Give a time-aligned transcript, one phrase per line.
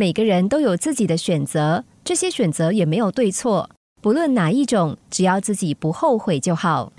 [0.00, 3.68] 每个人都有自己的选择，这些选择也没有对错，
[4.00, 6.90] 不论哪一种，只要自己不后悔就好。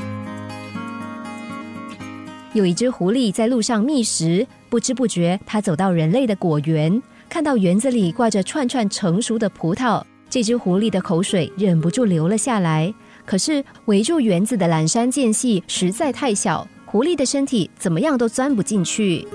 [2.53, 12.93] 有一只狐狸在路上觅食，不知不觉，它走到人类的果园，看到园子里挂着串串成熟的葡萄，这只狐狸的口水忍不住流了下来。
[13.25, 19.27] 可是围住园子的蓝山间隙实在太小，狐狸的身体怎么样都钻不进去。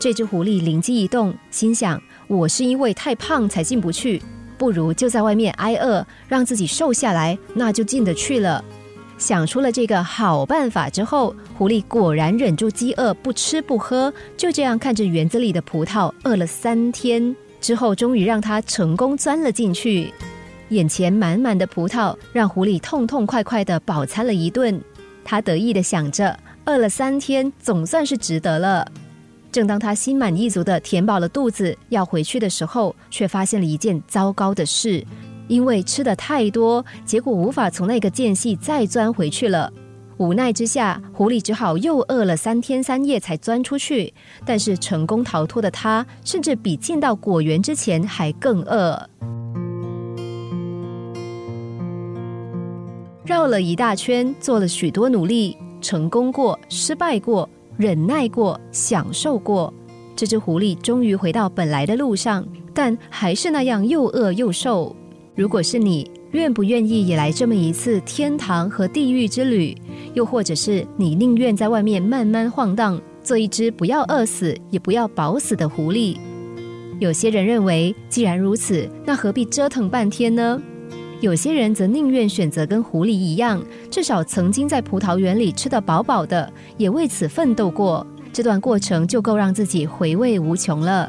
[0.00, 4.22] 这只狐狸灵机一动，心想：我是因为太胖才进不去，
[4.56, 8.64] 不如就在外面挨饿，让自己瘦下来，那就进得去了。
[9.18, 17.34] 想出了这个好办法之后，狐狸果然忍住饥饿，不吃不喝，就这样看着园子里的葡萄饿了三天。
[17.60, 20.12] 之后，终于让它成功钻了进去。
[20.70, 24.80] 眼前满满的葡萄，让狐狸痛痛快快的饱餐了一顿。
[25.24, 28.90] 他得意的想着，饿了三天，总算是值得了。
[29.52, 35.04] 正当他心满意足的填饱了肚子，要回去的时候，却发现了一件糟糕的事。
[35.46, 39.70] 因为吃的太多，结果无法从那个间隙再钻回去了。
[40.16, 44.14] 无奈之下，狐狸只好又饿了三天三夜才钻出去。
[44.46, 49.10] 但是成功逃脱的他，甚至比进到果园之前还更饿。
[53.26, 59.72] 绕了一大圈，做了许多努力，成功过，失败过，忍耐过，享受过。
[60.14, 64.94] 这只狐狸终于回到本来的路上，但还是那样又饿又瘦。
[65.34, 69.74] 如果是你，愿不愿意也来这么一次天堂和地狱之旅？
[70.14, 76.16] 又或者是你宁愿在外面慢慢晃荡，做一只不要饿死也不要饱死的狐狸？
[77.00, 80.62] 有些人认为，既然如此，那何必折腾半天呢？
[81.22, 91.08] 有些人则宁愿选择跟狐狸一样，至少曾经在葡萄园里吃得饱饱的，也为此奋斗过，这段过程就够让自己回味无穷了。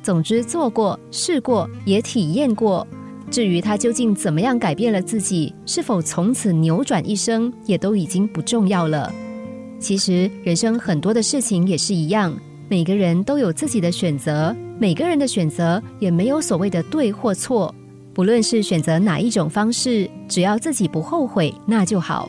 [0.00, 2.86] 总之，做过、试过，也体验过。
[3.32, 9.12] 至于他究竟怎么样改变了自己，是否从此扭转一生，也都已经不重要了。
[9.80, 12.32] 其实人生很多的事情也是一样，
[12.68, 17.74] 每个人都有自己的选择，每个人的选择也没有所谓的对或错。
[18.18, 22.28] 无论是选择哪一种方式，只要自己不后悔，那就好。